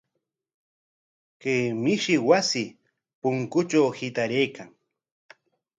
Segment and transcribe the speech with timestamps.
[1.41, 2.63] Chay mishi wasi
[3.21, 4.67] punkutraw hitaraykan.